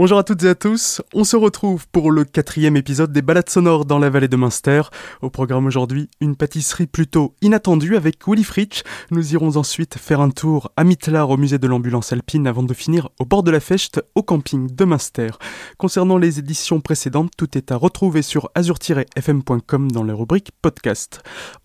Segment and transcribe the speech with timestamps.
[0.00, 3.50] Bonjour à toutes et à tous, on se retrouve pour le quatrième épisode des balades
[3.50, 4.80] sonores dans la vallée de Münster.
[5.20, 8.82] Au programme aujourd'hui, une pâtisserie plutôt inattendue avec Willy Fritsch.
[9.10, 12.72] Nous irons ensuite faire un tour à Mittlar au musée de l'ambulance alpine avant de
[12.72, 15.32] finir au bord de la Fecht au camping de Münster.
[15.76, 21.20] Concernant les éditions précédentes, tout est à retrouver sur azur-fm.com dans la rubrique podcast.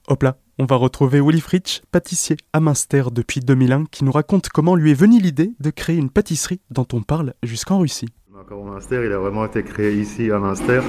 [0.09, 4.49] Hop là, on va retrouver Willy Fritsch, pâtissier à Münster depuis 2001, qui nous raconte
[4.49, 8.07] comment lui est venue l'idée de créer une pâtisserie dont on parle jusqu'en Russie.
[8.45, 10.81] Macaron Münster, il a vraiment été créé ici à Münster.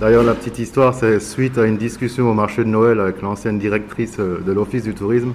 [0.00, 3.58] D'ailleurs, la petite histoire, c'est suite à une discussion au marché de Noël avec l'ancienne
[3.58, 5.34] directrice euh, de l'Office du tourisme.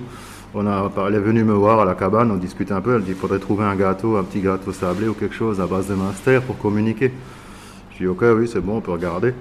[0.56, 2.96] On a, elle est venue me voir à la cabane, on discutait un peu.
[2.96, 5.68] Elle dit qu'il faudrait trouver un gâteau, un petit gâteau sablé ou quelque chose à
[5.68, 7.12] base de Münster pour communiquer.
[7.92, 9.36] Je dis ok, oui, c'est bon, on peut regarder.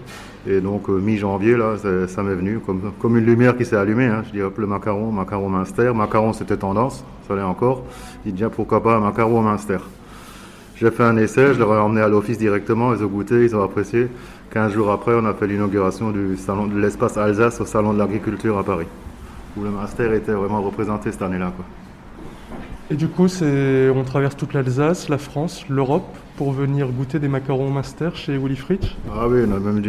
[0.47, 4.09] Et donc, euh, mi-janvier, là, ça m'est venu comme, une lumière qui s'est allumée.
[4.09, 4.25] Hein.
[4.27, 5.91] Je dis hop, le macaron, macaron Münster.
[5.95, 7.83] Macaron, c'était tendance, ça l'est encore.
[8.27, 9.79] Je dis tiens, pourquoi pas un macaron Münster.
[10.81, 13.55] J'ai fait un essai, je leur ai emmené à l'office directement, ils ont goûté, ils
[13.55, 14.09] ont apprécié.
[14.55, 17.99] 15 jours après, on a fait l'inauguration du salon de l'espace Alsace au salon de
[17.99, 18.87] l'agriculture à Paris,
[19.59, 21.53] où le master était vraiment représenté cette année-là.
[22.91, 27.71] Et du coup, on traverse toute l'Alsace, la France, l'Europe pour venir goûter des macarons
[27.71, 28.97] master chez Willy Fritsch?
[29.15, 29.85] Ah oui, on a même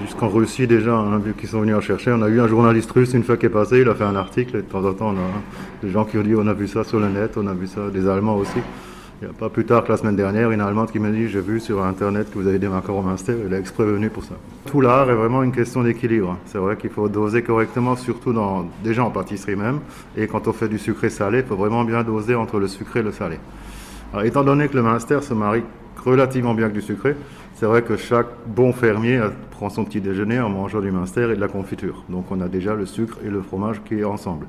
[0.00, 2.12] jusqu'en Russie déjà, on a vu qu'ils sont venus en chercher.
[2.12, 4.14] On a eu un journaliste russe une fois qui est passé, il a fait un
[4.14, 6.54] article et de temps en temps on a des gens qui ont dit on a
[6.54, 8.60] vu ça sur le net, on a vu ça, des Allemands aussi.
[9.22, 11.26] Il n'y a pas plus tard que la semaine dernière, une Allemande qui m'a dit
[11.28, 13.34] J'ai vu sur Internet que vous avez des macarons Munster.
[13.46, 14.34] Elle est exprès venue pour ça.
[14.66, 16.36] Tout l'art est vraiment une question d'équilibre.
[16.44, 19.80] C'est vrai qu'il faut doser correctement, surtout dans, déjà en pâtisserie même.
[20.18, 23.00] Et quand on fait du sucré salé, il faut vraiment bien doser entre le sucré
[23.00, 23.38] et le salé.
[24.12, 25.62] Alors, étant donné que le Munster se marie
[26.04, 27.16] relativement bien avec du sucré,
[27.54, 29.18] c'est vrai que chaque bon fermier
[29.50, 32.04] prend son petit déjeuner en mangeant du Munster et de la confiture.
[32.10, 34.46] Donc on a déjà le sucre et le fromage qui est ensemble.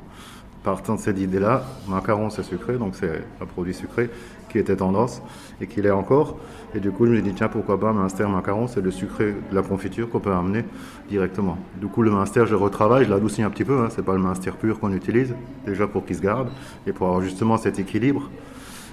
[0.63, 4.09] Partant de cette idée-là, macaron c'est sucré, donc c'est un produit sucré
[4.49, 5.21] qui était tendance
[5.61, 6.37] et qui l'est encore.
[6.75, 9.55] Et du coup, je me dis, tiens, pourquoi pas Minster macaron, c'est le sucré de
[9.55, 10.65] la confiture qu'on peut amener
[11.09, 11.57] directement.
[11.79, 14.19] Du coup, le Minster, je retravaille, je l'adoucis un petit peu, hein, c'est pas le
[14.19, 15.33] Minster pur qu'on utilise,
[15.65, 16.49] déjà pour qu'il se garde
[16.85, 18.29] et pour avoir justement cet équilibre.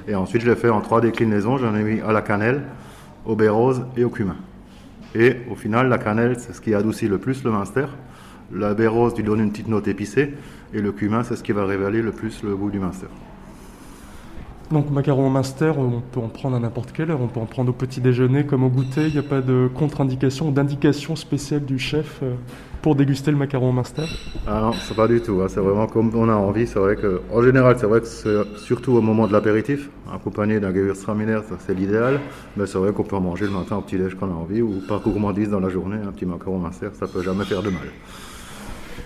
[0.06, 2.62] Et ensuite, je l'ai fait en trois déclinaisons, j'en ai mis à la cannelle,
[3.24, 4.36] au baie rose et au cumin.
[5.14, 7.86] Et au final, la cannelle, c'est ce qui adoucit le plus le Minster.
[8.52, 10.34] La baie rose lui donne une petite note épicée
[10.72, 13.06] et le cumin, c'est ce qui va révéler le plus le goût du Minster.
[14.70, 17.70] Donc macaron master, on peut en prendre à n'importe quelle heure, on peut en prendre
[17.70, 21.78] au petit déjeuner comme au goûter, il n'y a pas de contre-indication, d'indication spéciale du
[21.78, 22.34] chef euh,
[22.80, 24.08] pour déguster le macaron master
[24.46, 25.46] Ah non, c'est pas du tout, hein.
[25.48, 28.58] c'est vraiment comme on a envie, c'est vrai que, en général, c'est vrai que c'est
[28.58, 32.20] surtout au moment de l'apéritif, accompagné d'un Gewürztraminer, c'est l'idéal,
[32.56, 34.34] mais c'est vrai qu'on peut en manger le matin au petit déj quand on a
[34.34, 37.62] envie, ou par gourmandise dans la journée, un petit macaron master, ça peut jamais faire
[37.62, 37.88] de mal.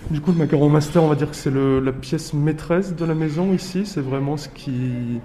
[0.09, 3.13] Du coup, le macaron master, on va dire que c'est la pièce maîtresse de la
[3.13, 3.85] maison ici.
[3.85, 5.19] C'est vraiment ce qui,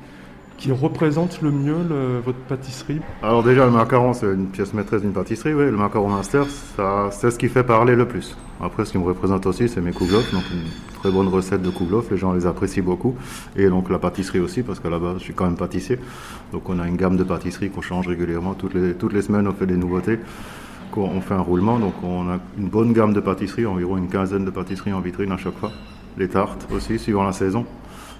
[0.56, 1.76] qui représente le mieux
[2.24, 5.64] votre pâtisserie Alors déjà, le macaron, c'est une pièce maîtresse d'une pâtisserie, oui.
[5.64, 6.46] Le macaron master,
[7.10, 8.36] c'est ce qui fait parler le plus.
[8.60, 11.70] Après, ce qui me représente aussi, c'est mes kouglof, donc une très bonne recette de
[11.70, 12.10] kouglof.
[12.10, 13.14] Les gens les apprécient beaucoup.
[13.56, 15.98] Et donc la pâtisserie aussi, parce qu'à la base, je suis quand même pâtissier.
[16.52, 18.54] Donc on a une gamme de pâtisseries qu'on change régulièrement.
[18.54, 20.18] Toutes les, toutes les semaines, on fait des nouveautés.
[20.96, 24.44] On fait un roulement, donc on a une bonne gamme de pâtisseries, environ une quinzaine
[24.44, 25.72] de pâtisseries en vitrine à chaque fois.
[26.16, 27.66] Les tartes aussi, suivant la saison.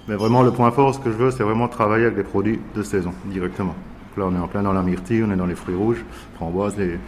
[0.07, 2.59] Mais vraiment, le point fort, ce que je veux, c'est vraiment travailler avec des produits
[2.75, 3.75] de saison, directement.
[4.17, 6.05] là, on est en plein dans la myrtille, on est dans les fruits rouges,
[6.35, 6.99] framboises, les,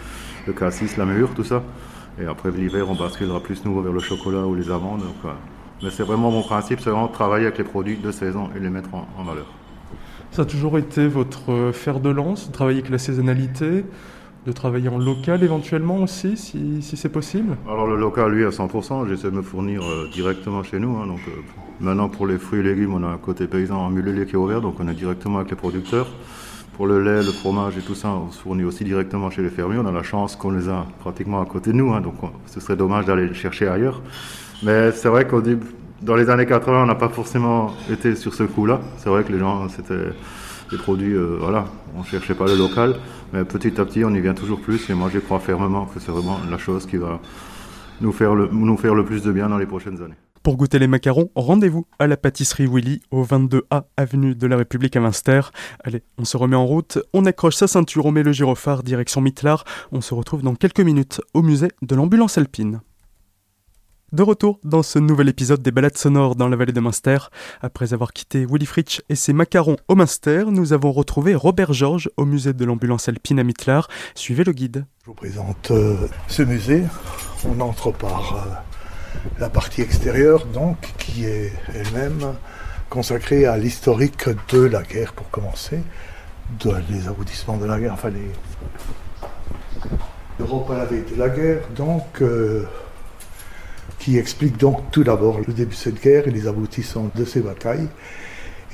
[0.48, 1.62] le cassis, la mûre, tout ça.
[2.20, 5.04] Et après l'hiver, on basculera plus nouveau vers le chocolat ou les amandes.
[5.84, 8.70] mais c'est vraiment mon principe, c'est vraiment travailler avec les produits de saison et les
[8.70, 9.46] mettre en, en valeur.
[10.32, 13.86] Ça a toujours été votre fer de lance, travailler avec la saisonnalité
[14.48, 19.06] de travailler en local éventuellement aussi, si, c'est possible Alors le local, lui, à 100%,
[19.10, 20.96] j'essaie de me fournir euh, directement chez nous.
[20.96, 21.32] Hein, donc, euh,
[21.82, 24.38] maintenant, pour les fruits et légumes, on a un côté paysan en mulelier qui est
[24.38, 26.08] ouvert, donc on est directement avec les producteurs.
[26.78, 29.50] Pour le lait, le fromage et tout ça, on se fournit aussi directement chez les
[29.50, 29.80] fermiers.
[29.80, 32.16] On a la chance qu'on les a pratiquement à côté de nous, hein, donc
[32.46, 34.02] ce serait dommage d'aller les chercher ailleurs.
[34.64, 35.68] Mais c'est vrai qu'au début,
[36.02, 38.80] dans les années 80, on n'a pas forcément été sur ce coup-là.
[38.98, 40.14] C'est vrai que les gens, c'était
[40.72, 42.96] des produits, euh, voilà, on ne cherchait pas le local.
[43.34, 44.90] Mais petit à petit, on y vient toujours plus.
[44.90, 47.20] Et moi, je crois fermement que c'est vraiment la chose qui va
[48.02, 48.48] nous faire, le,
[49.04, 50.16] plus de bien dans les prochaines années.
[50.44, 54.96] Pour goûter les macarons, rendez-vous à la pâtisserie Willy au 22A avenue de la République
[54.96, 55.42] à Münster.
[55.84, 59.20] Allez, on se remet en route, on accroche sa ceinture, on met le gyrophare direction
[59.20, 59.66] Mittlar.
[59.92, 62.80] On se retrouve dans quelques minutes au musée de l'ambulance alpine.
[64.14, 67.18] De retour dans ce nouvel épisode des balades sonores dans la vallée de Münster.
[67.60, 72.10] Après avoir quitté Willy Fritsch et ses macarons au Münster, nous avons retrouvé Robert Georges
[72.16, 73.90] au musée de l'ambulance alpine à Mittlar.
[74.16, 74.86] Suivez le guide.
[75.02, 76.84] Je vous présente euh, ce musée.
[77.44, 82.34] On entre par euh, la partie extérieure, donc, qui est elle-même
[82.90, 85.82] consacrée à l'historique de la guerre, pour commencer,
[86.62, 88.12] de, les aboutissements de la guerre, enfin
[90.40, 92.64] L'Europe à la veille de la guerre, donc, euh,
[94.00, 97.42] qui explique donc tout d'abord le début de cette guerre et les aboutissants de ces
[97.42, 97.88] batailles.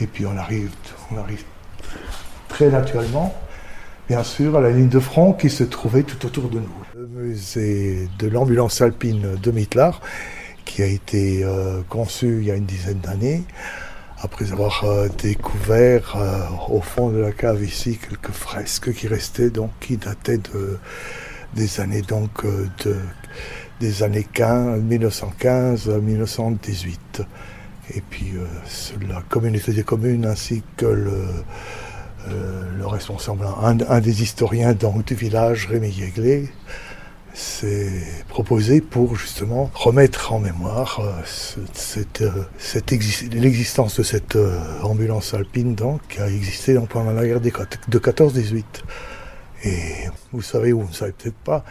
[0.01, 0.69] Et puis on arrive,
[1.11, 1.43] on arrive
[2.49, 3.33] très naturellement,
[4.07, 6.75] bien sûr, à la ligne de front qui se trouvait tout autour de nous.
[6.95, 10.01] Le musée de l'ambulance alpine de Mitlar,
[10.65, 13.43] qui a été euh, conçu il y a une dizaine d'années,
[14.19, 19.49] après avoir euh, découvert euh, au fond de la cave ici quelques fresques qui restaient,
[19.49, 20.77] donc qui dataient de,
[21.55, 22.45] des années donc
[22.85, 22.95] de
[23.83, 27.21] des années 15, 1915 à 1918.
[27.95, 28.33] Et puis
[29.09, 31.25] la communauté des communes ainsi que le,
[32.77, 36.49] le responsable, un, des historiens donc, du village, Rémi Yeglé,
[37.33, 41.11] s'est proposé pour justement remettre en mémoire euh,
[41.73, 47.25] cette, euh, cette l'existence de cette euh, ambulance alpine donc, qui a existé pendant la
[47.25, 48.63] guerre de 14-18.
[49.65, 49.79] Et
[50.31, 51.65] vous savez ou vous ne savez peut-être pas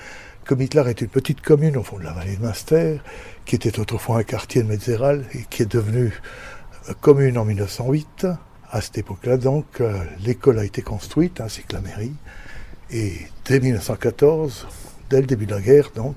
[0.50, 3.00] Mitlar est une petite commune au fond de la vallée de Munster,
[3.44, 6.12] qui était autrefois un quartier de Metzeral et qui est devenu
[7.00, 8.26] commune en 1908.
[8.70, 9.82] À cette époque-là, donc,
[10.24, 12.14] l'école a été construite ainsi que la mairie.
[12.90, 13.12] Et
[13.44, 14.66] dès 1914,
[15.08, 16.16] dès le début de la guerre, donc,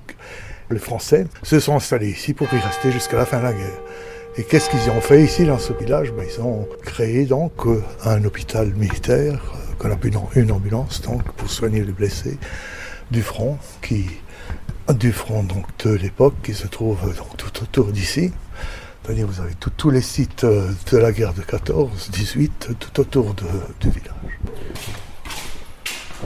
[0.69, 3.81] les Français se sont installés ici pour y rester jusqu'à la fin de la guerre.
[4.37, 6.11] Et qu'est-ce qu'ils ont fait ici dans ce village?
[6.11, 7.53] Ben, Ils ont créé donc
[8.03, 12.37] un hôpital militaire, euh, qu'on appelle une ambulance donc, pour soigner les blessés
[13.11, 14.05] du front, qui,
[14.93, 18.31] du front donc, de l'époque qui se trouve donc, tout autour d'ici.
[19.03, 23.35] C'est-à-dire vous avez tous les sites euh, de la guerre de 14, 18, tout autour
[23.35, 23.43] de,
[23.79, 24.39] du village.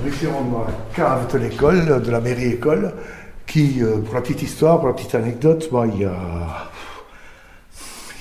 [0.07, 2.93] Ici, on a la cave de l'école, de la mairie école,
[3.45, 6.69] qui, euh, pour la petite histoire, pour la petite anecdote, il, y a,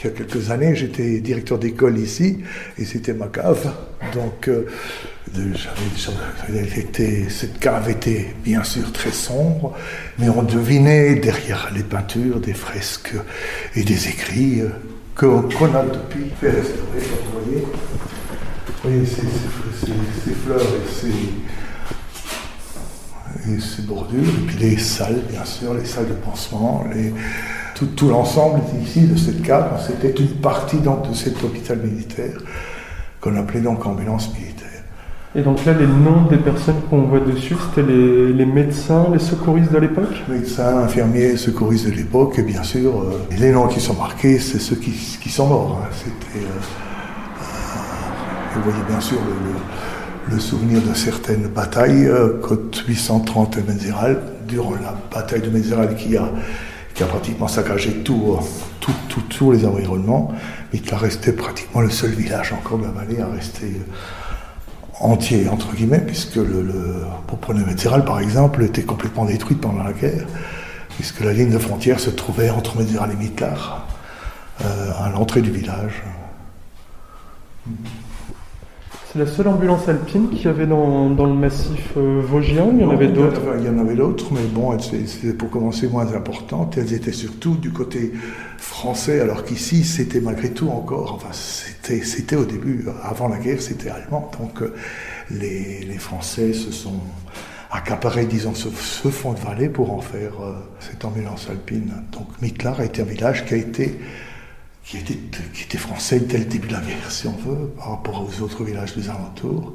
[0.01, 2.39] il y a quelques années, j'étais directeur d'école ici,
[2.79, 3.73] et c'était ma cave.
[4.15, 4.67] Donc, euh,
[7.29, 9.77] cette cave était bien sûr très sombre,
[10.19, 13.15] mais on devinait derrière les peintures des fresques
[13.75, 14.63] et des écrits
[15.17, 17.65] qu'on a depuis fait restaurer.
[18.83, 21.13] Vous voyez, ces fleurs et ces
[23.47, 27.13] et ces bordures, et puis les salles, bien sûr, les salles de pansement, les,
[27.79, 32.37] tout, tout l'ensemble ici de cette cave, c'était une partie donc, de cet hôpital militaire
[33.21, 34.67] qu'on appelait donc ambulance militaire.
[35.37, 39.19] Et donc là, les noms des personnes qu'on voit dessus, c'était les, les, médecins, les
[39.19, 40.15] secouristes de l'époque?
[40.29, 44.59] Médecins, infirmiers, secouristes de l'époque, et bien sûr, euh, les noms qui sont marqués, c'est
[44.59, 45.83] ceux qui, qui, sont morts.
[45.83, 45.89] Hein.
[45.93, 49.59] C'était, euh, euh, vous voyez bien sûr le, le
[50.31, 52.07] le souvenir de certaines batailles,
[52.43, 56.31] côte 830 et Méziral, durant la bataille de Méziral qui a,
[56.99, 58.43] qui a pratiquement saccagé tout, euh,
[58.81, 60.33] tout, tout, tous les environnements,
[60.73, 64.99] mais qui a resté pratiquement le seul village encore de la vallée à rester euh,
[64.99, 70.27] entier, entre guillemets, puisque le, le Méziral, par exemple, était complètement détruite pendant la guerre,
[70.97, 73.87] puisque la ligne de frontière se trouvait entre Méziral et Mitlar,
[74.65, 76.03] euh, à l'entrée du village.
[79.11, 82.83] C'est la seule ambulance alpine qu'il y avait dans, dans le massif euh, vosgien Il
[82.83, 86.13] y en avait d'autres Il y en avait d'autres, mais bon, c'était pour commencer moins
[86.13, 86.77] importantes.
[86.77, 88.13] Elles étaient surtout du côté
[88.59, 93.63] français, alors qu'ici, c'était malgré tout encore, enfin, c'était, c'était au début, avant la guerre,
[93.63, 94.31] c'était allemand.
[94.39, 94.75] Donc, euh,
[95.31, 97.01] les, les Français se sont
[97.71, 101.95] accaparés, disons, ce, ce, fond de vallée pour en faire euh, cette ambulance alpine.
[102.13, 103.99] Donc, Mitlar a été un village qui a été
[104.89, 108.43] qui était, français dès le début de la guerre, si on veut, par rapport aux
[108.43, 109.75] autres villages des alentours.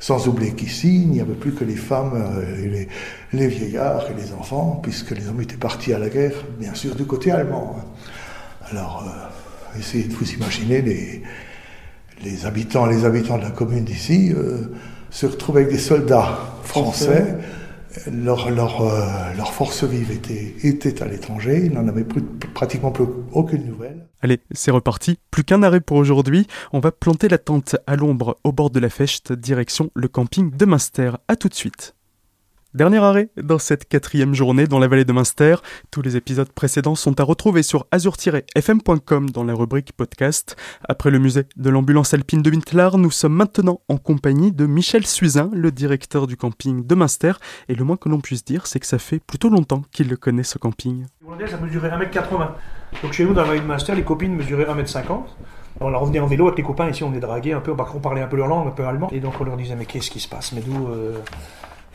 [0.00, 2.88] Sans oublier qu'ici, il n'y avait plus que les femmes, euh, les,
[3.32, 6.96] les, vieillards et les enfants, puisque les hommes étaient partis à la guerre, bien sûr,
[6.96, 7.76] du côté allemand.
[7.78, 7.84] Hein.
[8.70, 11.22] Alors, euh, essayez de vous imaginer les,
[12.24, 14.62] les habitants, les habitants de la commune d'ici euh,
[15.10, 17.36] se retrouver avec des soldats français
[18.10, 22.22] leur, leur, euh, leur, force vive était, à l'étranger, ils n'en avaient plus,
[22.54, 24.06] pratiquement plus aucune nouvelle.
[24.22, 28.38] Allez, c'est reparti, plus qu'un arrêt pour aujourd'hui, on va planter la tente à l'ombre
[28.44, 31.12] au bord de la Fechte, direction le camping de Munster.
[31.28, 31.94] A tout de suite.
[32.72, 35.56] Dernier arrêt dans cette quatrième journée dans la vallée de Munster.
[35.90, 40.54] Tous les épisodes précédents sont à retrouver sur azur-fm.com dans la rubrique podcast.
[40.88, 45.04] Après le musée de l'ambulance alpine de Mintlar, nous sommes maintenant en compagnie de Michel
[45.04, 47.32] Suizin, le directeur du camping de Munster.
[47.68, 50.16] Et le moins que l'on puisse dire, c'est que ça fait plutôt longtemps qu'il le
[50.16, 51.06] connaît ce camping.
[51.48, 52.50] Ça mesurait 1m80.
[53.02, 55.22] Donc chez nous dans la vallée de Munster, les copines mesuraient 1m50.
[55.80, 58.20] On revenait en vélo avec les copains, ici on est dragués un peu, on parlait
[58.20, 59.08] un peu leur langue, un peu allemand.
[59.10, 60.52] Et donc on leur disait mais qu'est-ce qui se passe?
[60.52, 61.18] Mais d'où euh...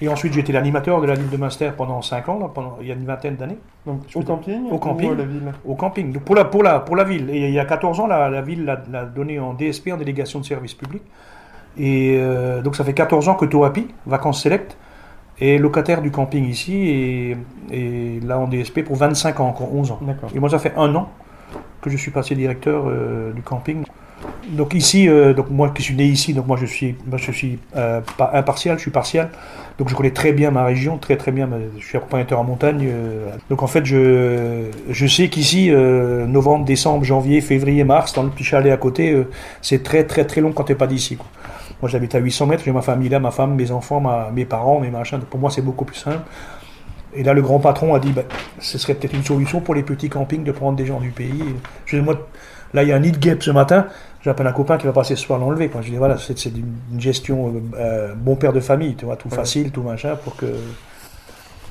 [0.01, 2.77] Et ensuite, j'ai été l'animateur de la ville de Munster pendant 5 ans, là, pendant,
[2.81, 3.57] il y a une vingtaine d'années.
[3.85, 5.09] Donc au camping Au camping.
[5.09, 6.11] Ou à la ville Au camping.
[6.11, 7.29] Donc, pour, la, pour, la, pour la ville.
[7.29, 10.39] Et il y a 14 ans, la, la ville l'a donné en DSP, en délégation
[10.39, 11.01] de service public.
[11.77, 14.77] Et euh, donc ça fait 14 ans que Toapi, Vacances Select,
[15.39, 17.37] et locataire du camping ici et,
[17.69, 19.99] et là en DSP pour 25 ans, encore 11 ans.
[20.01, 20.29] D'accord.
[20.33, 21.09] Et moi, ça fait un an
[21.81, 23.83] que je suis passé directeur euh, du camping.
[24.49, 27.31] Donc ici, euh, donc moi qui suis né ici, donc moi je suis, moi je
[27.31, 29.29] suis euh, pas impartial, je suis partial.
[29.79, 31.49] Donc je connais très bien ma région, très très bien.
[31.79, 32.85] Je suis accompagnateur en montagne.
[32.87, 38.23] euh, donc en fait, je, je sais qu'ici, euh, novembre, décembre, janvier, février, mars, dans
[38.23, 39.29] le petit chalet à côté, euh,
[39.61, 41.15] c'est très très très long quand t'es pas d'ici.
[41.17, 41.25] quoi.
[41.81, 44.45] Moi j'habite à 800 mètres, j'ai ma famille là, ma femme, mes enfants, ma- mes
[44.45, 45.17] parents, mes machins.
[45.19, 46.19] Donc pour moi c'est beaucoup plus simple.
[47.17, 48.25] Et là, le grand patron a dit, ben,
[48.59, 51.43] ce serait peut-être une solution pour les petits campings de prendre des gens du pays.
[51.85, 52.27] Je moi,
[52.73, 53.87] là, il y a un nid de ce matin.
[54.25, 55.69] J'appelle un copain qui va passer ce soir l'enlever.
[55.81, 59.29] Je dis, voilà, c'est une gestion euh, euh, bon père de famille, tu vois, tout
[59.29, 59.35] Ouais.
[59.35, 60.47] facile, tout machin, pour que.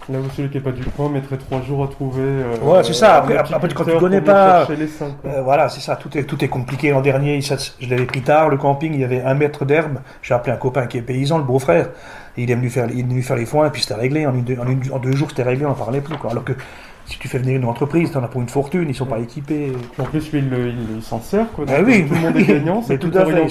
[0.08, 2.20] Là où celui qui n'est pas du coin mettrait trois jours à trouver.
[2.22, 3.14] euh, Ouais, c'est ça.
[3.16, 5.16] Après- après, quand tu apiculteur connais pas, seins.
[5.24, 6.90] Euh, voilà, c'est ça, tout est, tout est compliqué.
[6.90, 9.98] L'an dernier, ça, je l'avais pris tard, le camping, il y avait un mètre d'herbe.
[10.22, 11.88] J'ai appelé un copain qui est paysan, le beau-frère.
[12.36, 14.26] Il est venu faire, il est venu faire les foins, et puis c'était réglé.
[14.26, 16.16] En, une, deux- en, une- en deux jours, c'était réglé, on n'en parlait plus.
[16.18, 16.30] Quoi.
[16.30, 16.52] Alors que
[17.06, 19.72] si tu fais venir une entreprise, t'en as pour une fortune, ils sont pas équipés.
[19.98, 21.64] En plus, lui, il, le- il- il s'en sert, quoi.
[21.68, 22.06] Ah oui.
[22.08, 23.46] Tout le monde est gagnant, Mais c'est tout tout à fait.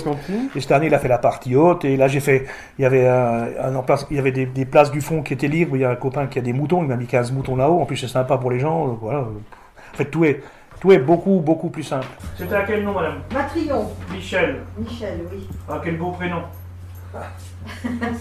[0.55, 1.85] Et cette année, il a fait la partie haute.
[1.85, 2.45] Et là, j'ai fait.
[2.79, 5.21] Il y avait, un, un en place, il y avait des, des places du fond
[5.21, 5.75] qui étaient libres.
[5.77, 6.81] Il y a un copain qui a des moutons.
[6.81, 7.79] Il m'a mis 15 moutons là-haut.
[7.79, 8.87] En plus, c'est sympa pour les gens.
[8.87, 9.19] donc voilà.
[9.19, 10.41] En fait, tout est,
[10.81, 12.07] tout est beaucoup, beaucoup plus simple.
[12.35, 13.19] C'était à quel nom, madame?
[13.31, 14.61] Matrion, Michel.
[14.79, 15.47] Michel, oui.
[15.69, 16.41] Ah, quel beau prénom.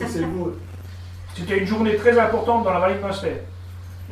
[0.07, 0.53] C'est beau.
[1.35, 3.41] C'était une journée très importante dans la vallée de Munster,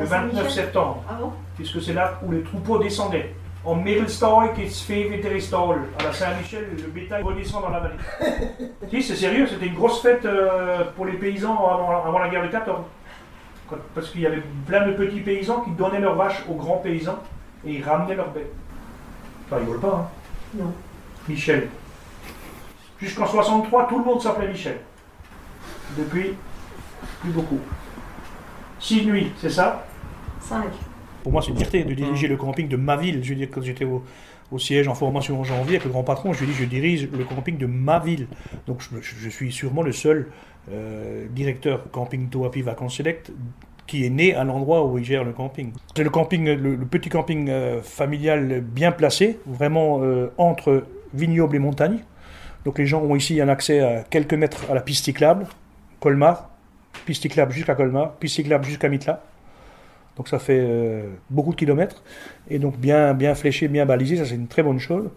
[0.01, 1.33] le La 29 Saint-Michel septembre, Ah bon?
[1.57, 3.35] Puisque c'est là où les troupeaux descendaient.
[3.65, 7.95] En Middelstad qui se fait Veteristal, à la Saint-Michel, le bétail redescend dans la vallée.
[8.91, 12.43] si, c'est sérieux, c'était une grosse fête euh, pour les paysans avant, avant la guerre
[12.45, 12.79] de 14.
[13.69, 16.79] Quand- Parce qu'il y avait plein de petits paysans qui donnaient leurs vaches aux grands
[16.79, 17.19] paysans
[17.67, 18.51] et ils ramenaient leurs bêtes.
[19.51, 20.09] Ça rigole pas, hein?
[20.55, 20.73] Non.
[21.29, 21.69] Michel.
[22.99, 24.81] Jusqu'en 63, tout le monde s'appelait Michel.
[25.99, 26.35] Depuis,
[27.21, 27.61] plus beaucoup.
[28.79, 29.85] Six nuits, c'est ça?
[30.41, 30.65] 5.
[31.23, 33.23] Pour moi, c'est une fierté de diriger le camping de ma ville.
[33.23, 34.03] Je veux dire, quand j'étais au,
[34.59, 37.09] siège en formation en janvier avec le grand patron, je lui ai dit, je dirige
[37.17, 38.27] le camping de ma ville.
[38.67, 40.29] Donc, je, suis sûrement le seul
[40.71, 43.33] euh, directeur camping Toapi Vacances Select
[43.87, 45.73] qui est né à l'endroit où il gère le camping.
[45.97, 51.59] C'est le camping, le petit camping euh, familial bien placé, vraiment euh, entre vignobles et
[51.59, 51.99] montagnes.
[52.65, 55.47] Donc les gens ont ici un accès à quelques mètres à la piste cyclable,
[55.99, 56.51] Colmar,
[57.05, 59.25] piste cyclable jusqu'à Colmar, piste cyclable jusqu'à Mitla.
[60.17, 62.03] Donc ça fait euh, beaucoup de kilomètres.
[62.49, 65.09] Et donc bien, bien fléché, bien balisé, ça c'est une très bonne chose.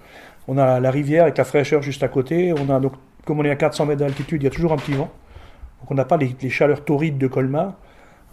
[0.48, 2.54] On a la rivière avec la fraîcheur juste à côté.
[2.54, 2.94] On a donc,
[3.26, 5.12] comme on est à 400 mètres d'altitude, il y a toujours un petit vent.
[5.82, 7.74] Donc on n'a pas les, chaleurs torrides de Colmar.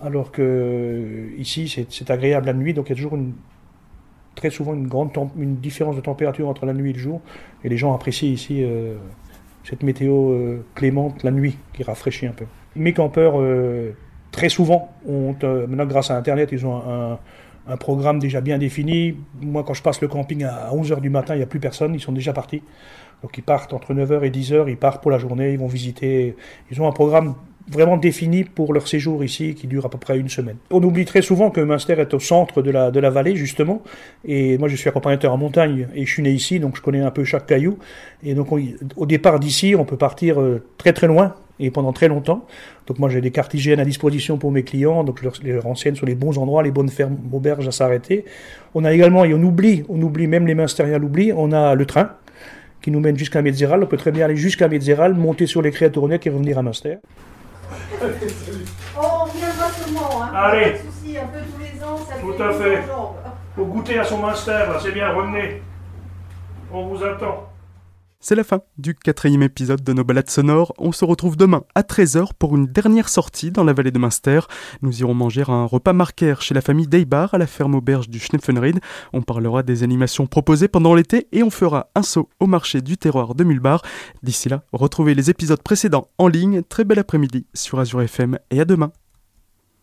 [0.02, 3.18] Alors que euh, ici c'est agréable la nuit, donc il y a toujours
[4.34, 7.20] très souvent une grande une différence de température entre la nuit et le jour.
[7.64, 8.94] Et les gens apprécient ici euh,
[9.64, 12.46] cette météo clémente la nuit qui rafraîchit un peu.
[12.76, 13.34] Mes campeurs,
[14.30, 17.18] très souvent, maintenant grâce à Internet, ils ont un,
[17.76, 19.14] programme déjà bien défini.
[19.40, 21.94] Moi, quand je passe le camping à 11h du matin, il n'y a plus personne,
[21.94, 22.62] ils sont déjà partis.
[23.22, 26.34] Donc ils partent entre 9h et 10h, ils partent pour la journée, ils vont visiter.
[26.70, 27.34] Ils ont un programme
[27.70, 30.56] vraiment défini pour leur séjour ici qui dure à peu près une semaine.
[30.70, 33.82] On oublie très souvent que Münster est au centre de la, de la vallée justement
[34.24, 37.00] et moi je suis accompagnateur en montagne et je suis né ici donc je connais
[37.00, 37.78] un peu chaque caillou
[38.24, 38.60] et donc on-
[38.96, 42.46] au départ d'ici on peut partir euh, très très loin et pendant très longtemps.
[42.86, 45.94] Donc moi j'ai des cartes hygiène à disposition pour mes clients, donc je les renseigne
[45.94, 48.24] sur les bons endroits, les bonnes fermes, auberges à s'arrêter.
[48.74, 51.86] On a également, et on oublie, on oublie, même les Munstériens l'oublient, on a le
[51.86, 52.10] train
[52.82, 53.82] qui nous mène jusqu'à Metzeral.
[53.82, 56.96] On peut très bien aller jusqu'à Metzeral, monter sur les créatournettes et revenir à Münster.
[58.00, 58.06] Oh,
[58.96, 60.30] on reviendra sûrement, hein.
[60.34, 60.62] Allez.
[60.62, 62.82] Pas de soucis, un peu tous les ans, ça Tout fait à fait.
[63.54, 65.62] Faut goûter à son Munster, là, c'est bien, revenez.
[66.72, 67.49] On vous attend.
[68.22, 70.74] C'est la fin du quatrième épisode de nos balades sonores.
[70.76, 74.40] On se retrouve demain à 13h pour une dernière sortie dans la vallée de Münster.
[74.82, 78.18] Nous irons manger un repas marquaire chez la famille Deibar à la ferme auberge du
[78.18, 78.78] Schnepfenried.
[79.14, 82.98] On parlera des animations proposées pendant l'été et on fera un saut au marché du
[82.98, 83.80] terroir de Mulbar.
[84.22, 86.60] D'ici là, retrouvez les épisodes précédents en ligne.
[86.62, 88.92] Très bel après-midi sur Azure FM et à demain.